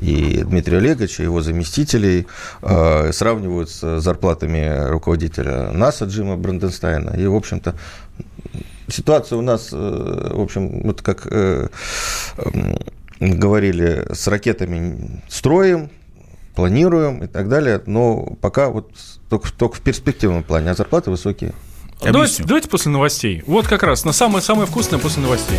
[0.00, 2.26] и Дмитрия Олеговича, и его заместителей
[2.62, 7.16] э, сравнивают с зарплатами руководителя НАСА Джима Бранденстайна.
[7.16, 7.74] И, в общем-то,
[8.88, 11.68] ситуация у нас, э, в общем, вот как э,
[13.20, 15.90] говорили, с ракетами строим,
[16.54, 18.90] планируем и так далее, но пока вот
[19.28, 21.52] только, только в перспективном плане, а зарплаты высокие.
[22.02, 23.42] Давайте, давайте после новостей.
[23.46, 25.58] Вот как раз на самое-самое вкусное после новостей.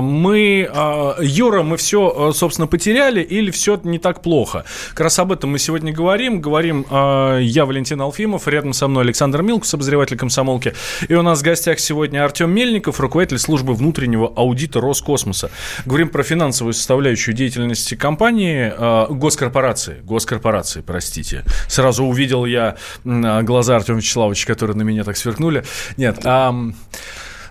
[0.00, 4.64] Мы, а, Юра, мы все, собственно, потеряли или все не так плохо?
[4.90, 6.40] Как раз об этом мы сегодня говорим.
[6.40, 10.74] Говорим я, Валентин Алфимов, рядом со мной Александр Милкус, обозреватель комсомолки.
[11.08, 15.50] И у нас в гостях сегодня Артем Мельников, руководитель службы внутреннего аудита Роскосмоса.
[15.84, 18.72] Говорим про финансовую составляющую деятельности компании,
[19.12, 21.44] госкорпорации, госкорпорации, простите.
[21.68, 25.64] Сразу увидел я глаза Артема Вячеславовича, которые на меня так сверкнули.
[25.96, 26.54] Нет, а...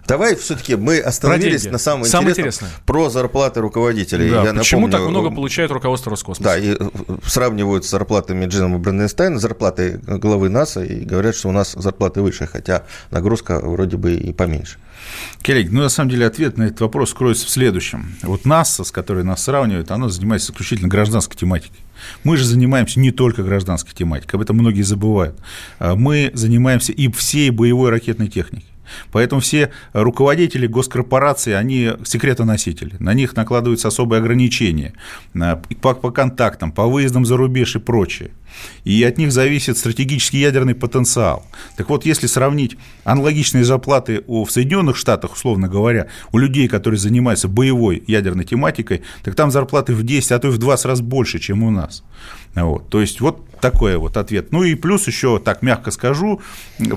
[0.08, 2.68] Давай все-таки мы остановились на самом Самое интересном.
[2.68, 2.86] Интересное.
[2.86, 4.30] Про зарплаты руководителей.
[4.30, 6.44] Да, Я почему напомню, так много получает руководство Роскосмоса?
[6.44, 6.90] Да, и э,
[7.26, 12.48] сравнивают с зарплатами Джима Бранденстайна, зарплаты главы НАСА, и говорят, что у нас зарплаты выше,
[12.48, 14.78] хотя нагрузка вроде бы и поменьше.
[15.42, 18.16] Коллеги, ну, на самом деле, ответ на этот вопрос кроется в следующем.
[18.22, 21.80] Вот НАСА, с которой нас сравнивают, оно занимается исключительно гражданской тематикой.
[22.24, 25.36] Мы же занимаемся не только гражданской тематикой, об этом многие забывают.
[25.80, 28.75] А мы занимаемся и всей боевой ракетной техникой.
[29.12, 32.96] Поэтому все руководители госкорпораций, они секретоносители.
[33.00, 34.94] На них накладываются особые ограничения
[35.82, 38.32] по, по контактам, по выездам за рубеж и прочее.
[38.84, 41.46] И от них зависит стратегический ядерный потенциал.
[41.76, 47.48] Так вот, если сравнить аналогичные зарплаты в Соединенных Штатах, условно говоря, у людей, которые занимаются
[47.48, 51.40] боевой ядерной тематикой, так там зарплаты в 10, а то и в 20 раз больше,
[51.40, 52.04] чем у нас.
[52.54, 52.90] Вот.
[52.90, 54.52] То есть, вот такой вот ответ.
[54.52, 56.42] Ну и плюс еще, так мягко скажу,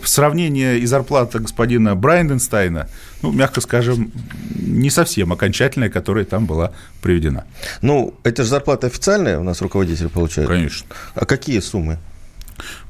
[0.04, 2.88] сравнение и зарплата господина Брайденстайна,
[3.22, 4.10] ну, мягко скажем,
[4.56, 7.44] не совсем окончательная, которая там была приведена.
[7.82, 10.48] Ну, это же зарплата официальная у нас руководитель получает?
[10.48, 10.86] Конечно.
[11.14, 11.98] А какие суммы?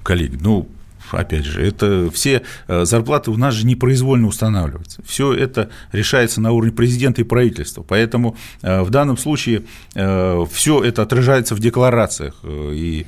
[0.02, 0.68] Коллеги, ну,
[1.10, 5.02] опять же, это все э, зарплаты у нас же непроизвольно устанавливаются.
[5.06, 7.82] Все это решается на уровне президента и правительства.
[7.82, 9.64] Поэтому э, в данном случае
[9.94, 12.40] э, все это отражается в декларациях.
[12.44, 13.06] И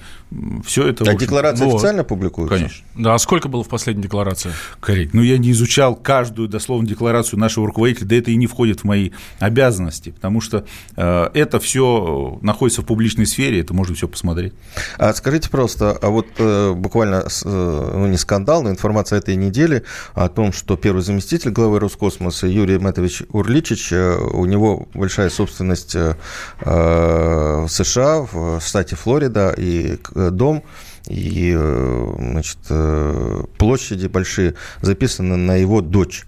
[0.65, 1.11] все это...
[1.11, 1.77] А декларация вот.
[1.77, 2.55] официально публикуется?
[2.55, 2.85] Конечно.
[2.97, 4.53] Да, а сколько было в последней декларации?
[4.79, 5.21] Корректно.
[5.21, 8.85] Ну, я не изучал каждую дословно декларацию нашего руководителя, да это и не входит в
[8.85, 10.65] мои обязанности, потому что
[10.97, 14.53] э, это все находится в публичной сфере, это можно все посмотреть.
[14.99, 19.83] А скажите просто, а вот э, буквально, э, ну, не скандал, но информация этой недели
[20.15, 25.97] о том, что первый заместитель главы Роскосмоса Юрий Матович Урличич, э, у него большая собственность
[25.97, 26.15] э,
[26.61, 30.63] в США, в штате Флорида, и Э, дом
[31.09, 36.25] и э, значит, э, площади большие записаны на его дочь.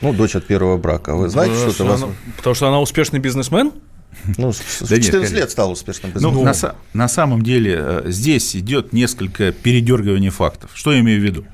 [0.00, 1.14] Ну, дочь от первого брака.
[1.14, 1.84] Вы знаете, что это?
[1.84, 2.04] Вас...
[2.36, 3.72] Потому что она успешный бизнесмен?
[4.38, 6.76] Ну, в 14 лет стал успешным ну, бизнесменом.
[6.92, 10.70] Ну, на, на самом деле здесь идет несколько передергиваний фактов.
[10.74, 11.44] Что я имею в виду?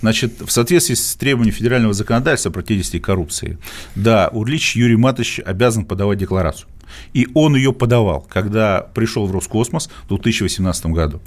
[0.00, 3.58] Значит, в соответствии с требованиями федерального законодательства о противодействии коррупции,
[3.94, 6.68] да, Урлич Юрий Матович обязан подавать декларацию.
[7.12, 11.20] И он ее подавал, когда пришел в Роскосмос в 2018 году.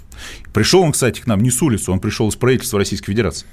[0.53, 3.47] Пришел он, кстати, к нам не с улицы, он пришел из правительства Российской Федерации.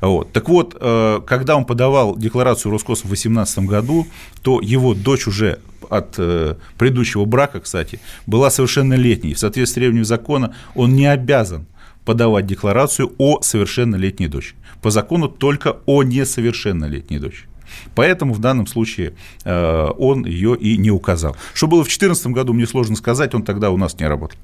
[0.00, 0.32] Вот.
[0.32, 4.06] Так вот, э, когда он подавал декларацию Роскосмос в 2018 году,
[4.42, 9.34] то его дочь уже от э, предыдущего брака, кстати, была совершеннолетней.
[9.34, 11.66] В соответствии с требованиями закона он не обязан
[12.04, 14.56] подавать декларацию о совершеннолетней дочери.
[14.82, 17.49] По закону только о несовершеннолетней дочери.
[17.94, 21.36] Поэтому в данном случае э, он ее и не указал.
[21.54, 24.38] Что было в 2014 году, мне сложно сказать, он тогда у нас не работал.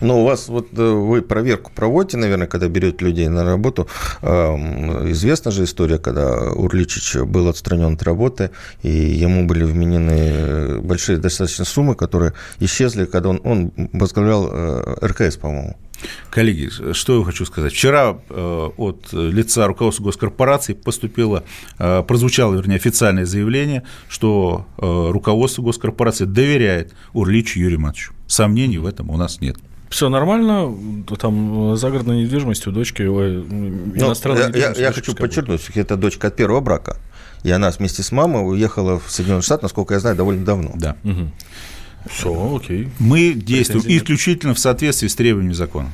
[0.00, 3.88] Но у вас вот э, вы проверку проводите, наверное, когда берете людей на работу.
[4.22, 8.50] Эм, известна же история, когда Урличич был отстранен от работы,
[8.82, 15.36] и ему были вменены большие достаточно суммы, которые исчезли, когда он, он возглавлял э, РКС,
[15.36, 15.76] по-моему.
[16.30, 17.72] Коллеги, что я хочу сказать.
[17.72, 21.44] Вчера э, от лица руководства госкорпорации поступило,
[21.78, 28.14] э, прозвучало, вернее, официальное заявление, что э, руководство госкорпорации доверяет Урличу Юрию Матовичу.
[28.26, 29.56] Сомнений в этом у нас нет.
[29.92, 30.74] Все нормально,
[31.18, 36.28] там загородная недвижимость у дочки ну, иностранная ну, я, я, хочу подчеркнуть, что это дочка
[36.28, 36.96] от первого брака,
[37.42, 40.70] и она вместе с мамой уехала в Соединенные Штаты, насколько я знаю, довольно давно.
[40.76, 40.96] Да.
[41.04, 41.30] Угу.
[42.10, 42.88] Все, окей.
[42.98, 45.90] Мы действуем исключительно в соответствии с требованиями закона.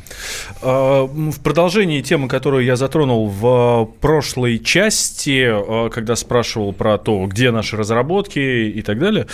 [0.63, 7.27] А, в продолжении темы, которую я затронул в прошлой части, а, когда спрашивал про то,
[7.27, 9.27] где наши разработки и так далее,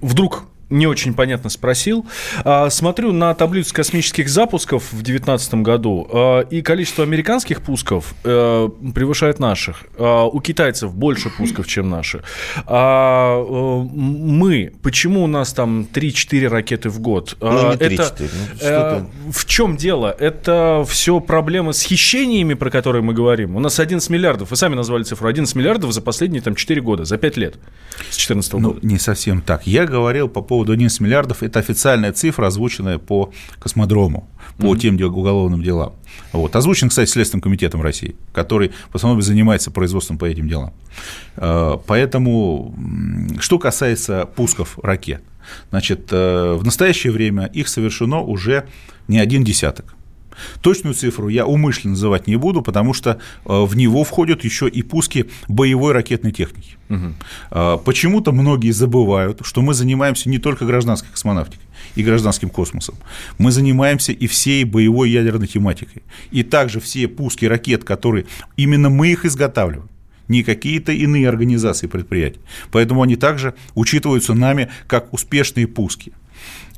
[0.00, 2.06] вдруг не очень понятно спросил.
[2.44, 8.68] А, смотрю на таблицу космических запусков в 2019 году, а, и количество американских пусков э,
[8.94, 9.84] превышает наших.
[9.98, 12.22] А, у китайцев больше пусков, чем наши.
[12.66, 17.36] А э, мы, почему у нас там 3-4 ракеты в год?
[17.40, 18.28] Ну, не 3, Это, ну,
[18.60, 20.14] э, в чем дело?
[20.18, 23.56] Это все проблемы с хищениями, про которые мы говорим.
[23.56, 27.04] У нас 11 миллиардов, вы сами назвали цифру, 11 миллиардов за последние там, 4 года,
[27.04, 27.54] за 5 лет,
[28.10, 28.86] с 2014 ну, года.
[28.86, 29.66] Не совсем так.
[29.66, 34.78] Я говорил по поводу поводу 11 миллиардов– это официальная цифра, озвученная по космодрому, по mm-hmm.
[34.78, 35.92] тем уголовным делам.
[36.32, 36.56] Вот.
[36.56, 40.72] Озвучен, кстати, Следственным комитетом России, который в основном занимается производством по этим делам.
[41.36, 42.74] Э, поэтому,
[43.38, 45.22] что касается пусков ракет,
[45.70, 48.64] значит, э, в настоящее время их совершено уже
[49.06, 49.94] не один десяток.
[50.60, 54.82] Точную цифру я умышленно называть не буду, потому что э, в него входят еще и
[54.82, 56.76] пуски боевой ракетной техники.
[56.88, 57.80] Угу.
[57.84, 62.94] Почему-то многие забывают, что мы занимаемся не только гражданской космонавтикой и гражданским космосом.
[63.38, 66.02] Мы занимаемся и всей боевой ядерной тематикой.
[66.30, 69.88] И также все пуски ракет, которые именно мы их изготавливаем
[70.28, 72.40] не какие-то иные организации предприятия.
[72.70, 76.12] Поэтому они также учитываются нами как успешные пуски.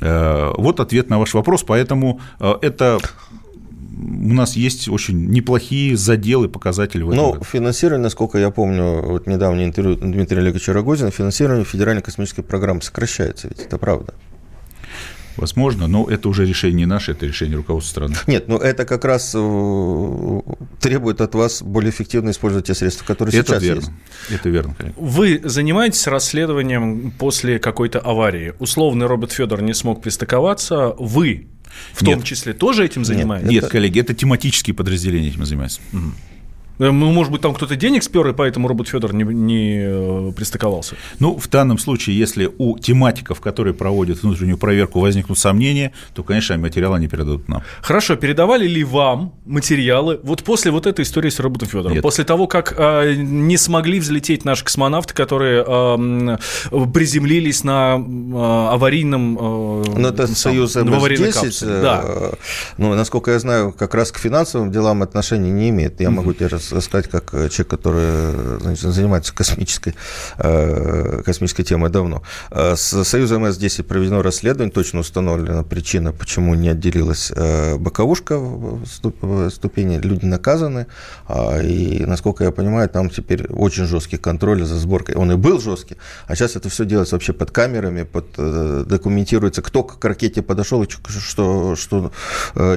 [0.00, 1.64] Э, вот ответ на ваш вопрос.
[1.64, 2.98] Поэтому это
[4.00, 7.36] у нас есть очень неплохие заделы, показатели в этом.
[7.36, 12.82] Ну, финансирование, насколько я помню, вот недавнее интервью Дмитрия Олеговича Рогозина, финансирование федеральной космической программы
[12.82, 14.14] сокращается, ведь это правда.
[15.36, 18.16] Возможно, но это уже решение не наше, это решение руководства страны.
[18.26, 20.40] Нет, но это как раз э,
[20.80, 23.80] требует от вас более эффективно использовать те средства, которые это сейчас верно.
[23.80, 23.92] есть.
[24.30, 25.00] Это верно, конечно.
[25.00, 28.54] Вы занимаетесь расследованием после какой-то аварии.
[28.58, 30.94] Условный робот Федор не смог пристыковаться.
[30.98, 31.46] Вы
[31.92, 32.14] в Нет.
[32.14, 33.48] том числе тоже этим занимаетесь?
[33.50, 35.80] Нет, Нет, коллеги, это тематические подразделения этим занимаются.
[35.92, 36.12] Угу.
[36.80, 40.96] Ну, может быть, там кто-то денег спер, и поэтому робот Федор не, не э, пристыковался.
[41.18, 46.56] Ну, в данном случае, если у тематиков, которые проводят внутреннюю проверку, возникнут сомнения, то, конечно,
[46.56, 47.62] материалы они передадут нам.
[47.82, 51.92] Хорошо, передавали ли вам материалы вот после вот этой истории с роботом Федором?
[51.92, 52.02] Нет.
[52.02, 59.36] После того, как э, не смогли взлететь наши космонавты, которые э, приземлились на э, аварийном...
[59.36, 61.82] Э, ну, это Союз МС-10.
[61.82, 62.32] Да.
[62.78, 66.00] Ну, насколько я знаю, как раз к финансовым делам отношения не имеет.
[66.00, 69.94] Я могу тебе сказать, как человек, который значит, занимается космической,
[70.38, 72.22] э, космической темой давно.
[72.50, 78.40] Э, с Союзом С-10 проведено расследование, точно установлена причина, почему не отделилась э, боковушка
[79.50, 80.86] ступени, люди наказаны,
[81.26, 85.16] а, и, насколько я понимаю, там теперь очень жесткий контроль за сборкой.
[85.16, 88.26] Он и был жесткий, а сейчас это все делается вообще под камерами, под,
[88.86, 92.12] документируется, кто к ракете подошел, что, что,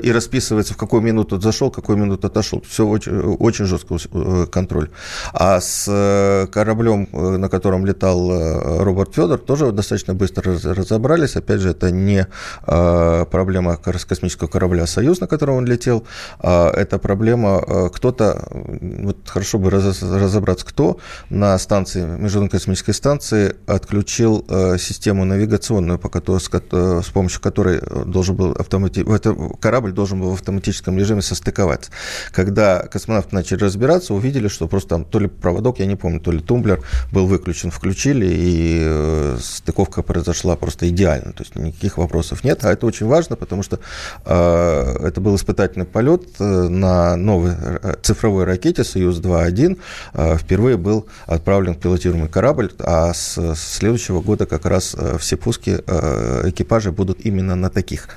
[0.04, 2.64] и расписывается, в какую минуту зашел, в какую минуту отошел.
[2.68, 4.90] Все очень, очень жестко Э, контроль.
[5.34, 11.36] А с э, кораблем, э, на котором летал Роберт Федор, тоже достаточно быстро разобрались.
[11.36, 12.28] Опять же, это не
[12.66, 16.06] проблема космического корабля «Союз», на котором он летел,
[16.40, 20.98] а это проблема кто-то, вот хорошо бы разобраться, кто
[21.30, 24.46] на станции, Международной космической станции отключил
[24.78, 29.06] систему навигационную, по которой, с помощью которой должен был автомати...
[29.60, 31.92] корабль должен был в автоматическом режиме состыковаться.
[32.32, 36.32] Когда космонавты начали разбираться, увидели, что просто там то ли проводок, я не помню, то
[36.32, 41.34] ли тумблер был выключен, включили, и э, стыковка произошла просто идеально.
[41.34, 42.64] То есть никаких вопросов нет.
[42.66, 43.80] А это очень важно, потому что
[44.26, 49.80] э, это был испытательный полет э, на новой э, цифровой ракете «Союз-2.1».
[50.14, 56.50] Э, впервые был отправлен пилотируемый корабль, а с, следующего года как раз все пуски э,
[56.50, 58.10] экипажа будут именно на таких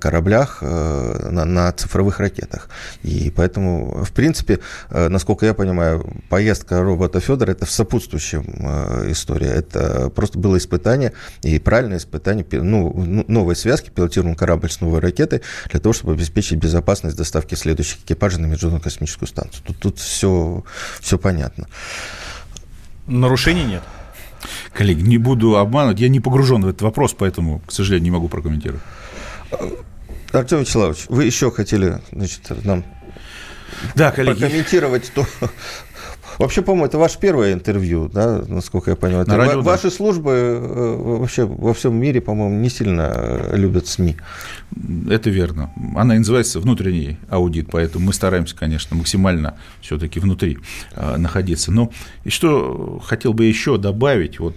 [0.00, 2.68] кораблях, на, на цифровых ракетах.
[3.02, 4.60] И поэтому, в принципе,
[4.90, 9.48] насколько я понимаю, поездка робота Федора это в сопутствующем э, история.
[9.48, 11.12] Это просто было испытание
[11.42, 16.12] и правильное испытание ну, ну, новой связки, пилотируем корабль с новой ракетой для того, чтобы
[16.12, 19.62] обеспечить безопасность доставки следующих экипажей на Международную космическую станцию.
[19.66, 20.64] Тут, тут все,
[21.00, 21.68] все понятно.
[23.06, 23.82] Нарушений нет.
[24.72, 28.28] Коллеги, не буду обманывать, я не погружен в этот вопрос, поэтому, к сожалению, не могу
[28.28, 28.82] прокомментировать.
[30.32, 32.84] Артем Вячеславович, вы еще хотели значит, нам
[33.94, 34.40] да, коллеги.
[34.40, 35.26] прокомментировать то,
[36.38, 39.26] Вообще, по-моему, это ваше первое интервью, да, насколько я понимаю.
[39.26, 39.90] На радио, Ваши да.
[39.90, 44.16] службы э, вообще во всем мире, по-моему, не сильно э, любят СМИ.
[45.08, 45.70] Это верно.
[45.96, 50.58] Она и называется внутренний аудит, поэтому мы стараемся, конечно, максимально все-таки внутри
[50.94, 51.72] э, находиться.
[51.72, 51.90] Но
[52.24, 54.56] и что хотел бы еще добавить, вот,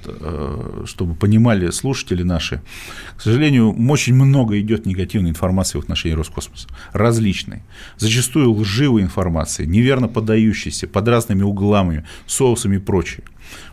[0.85, 2.61] чтобы понимали слушатели наши,
[3.15, 7.63] к сожалению, очень много идет негативной информации в отношении Роскосмоса, различной,
[7.97, 13.23] зачастую лживой информации, неверно подающейся под разными углами, соусами и прочее.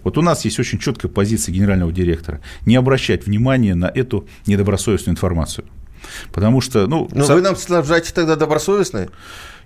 [0.03, 5.15] Вот у нас есть очень четкая позиция генерального директора не обращать внимания на эту недобросовестную
[5.15, 5.65] информацию.
[6.33, 7.09] Потому что, ну...
[7.13, 7.35] Но со...
[7.35, 9.09] вы нам снабжаете тогда добросовестной?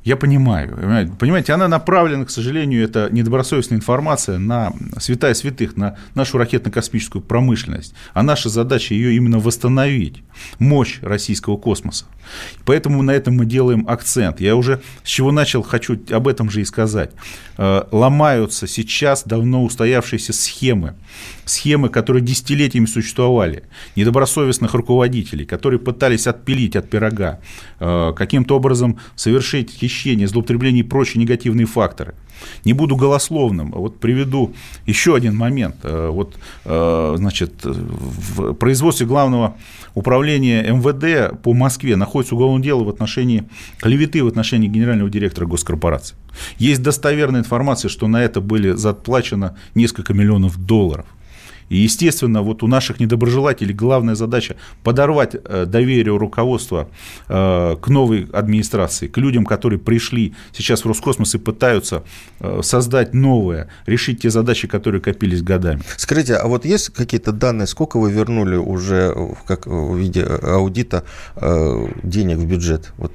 [0.04, 1.16] Я понимаю.
[1.18, 7.94] Понимаете, она направлена, к сожалению, это недобросовестная информация на святая святых, на нашу ракетно-космическую промышленность.
[8.12, 10.24] А наша задача ее именно восстановить,
[10.58, 12.06] мощь российского космоса.
[12.64, 14.40] Поэтому на этом мы делаем акцент.
[14.40, 17.12] Я уже с чего начал, хочу об этом же и сказать.
[17.56, 20.94] Э, ломаются сейчас давно устоявшиеся схемы.
[21.44, 23.64] Схемы, которые десятилетиями существовали.
[23.96, 27.40] Недобросовестных руководителей, которые пытались отпилить от пирога,
[27.80, 32.14] э, каким-то образом совершить хищение, злоупотребление и прочие негативные факторы.
[32.64, 34.52] Не буду голословным, а вот приведу
[34.86, 35.76] еще один момент.
[35.82, 39.56] Э, вот, значит, в производстве главного
[39.94, 43.44] управления МВД по Москве находится уголовное дело в отношении
[43.80, 46.16] клеветы в отношении генерального директора госкорпорации.
[46.58, 51.06] Есть достоверная информация, что на это были заплачено несколько миллионов долларов.
[51.72, 56.90] И, естественно, вот у наших недоброжелателей главная задача подорвать э, доверие руководства
[57.28, 62.02] э, к новой администрации, к людям, которые пришли сейчас в Роскосмос и пытаются
[62.40, 65.80] э, создать новое, решить те задачи, которые копились годами.
[65.96, 69.16] Скажите, а вот есть какие-то данные, сколько вы вернули уже
[69.46, 71.04] как в виде аудита
[72.02, 72.92] денег в бюджет?
[72.98, 73.12] Вот.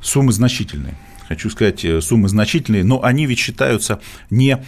[0.00, 0.94] Суммы значительные
[1.28, 4.64] хочу сказать, суммы значительные, но они ведь считаются не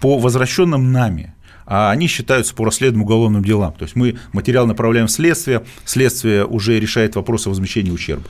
[0.00, 1.34] по возвращенным нами
[1.70, 3.72] а они считаются по расследованным уголовным делам.
[3.72, 8.24] То есть мы материал направляем в следствие, следствие уже решает вопросы возмещения ущерба.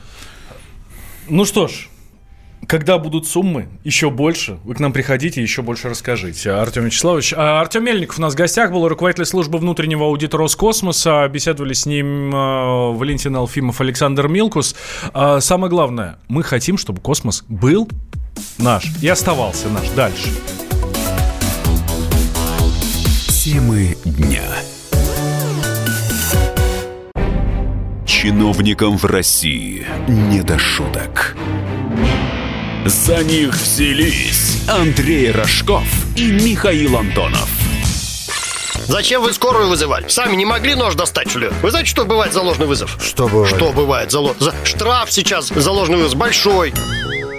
[1.27, 1.89] Ну что ж,
[2.67, 6.51] когда будут суммы еще больше, вы к нам приходите, еще больше расскажите.
[6.51, 7.33] Артем Вячеславович.
[7.35, 11.27] А Артем Мельников у нас в гостях был, руководитель службы внутреннего аудита Роскосмоса.
[11.27, 14.75] Беседовали с ним э, Валентин Алфимов, Александр Милкус.
[15.13, 17.89] А самое главное, мы хотим, чтобы космос был
[18.59, 20.29] наш и оставался наш дальше.
[23.43, 24.43] Темы дня.
[28.05, 31.35] Чиновникам в России не до шуток.
[32.85, 37.49] За них взялись Андрей Рожков и Михаил Антонов.
[38.85, 40.07] Зачем вы скорую вызывали?
[40.07, 41.49] Сами не могли нож достать, что ли?
[41.63, 42.95] Вы знаете, что бывает за ложный вызов?
[43.01, 43.55] Что бывает?
[43.55, 44.35] Что бывает за, ло...
[44.37, 44.53] за...
[44.63, 46.73] Штраф сейчас за ложный вызов большой.